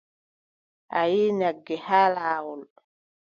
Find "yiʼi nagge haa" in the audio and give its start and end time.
1.13-2.09